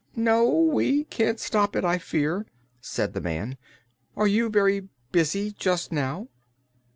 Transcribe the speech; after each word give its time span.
"No; 0.15 0.49
we 0.51 1.03
can't 1.03 1.39
stop 1.39 1.75
it, 1.75 1.85
I 1.85 1.99
fear," 1.99 2.47
said 2.79 3.13
the 3.13 3.21
man. 3.21 3.59
"Are 4.17 4.25
you 4.25 4.49
very 4.49 4.87
busy 5.11 5.51
just 5.51 5.91
now?" 5.91 6.27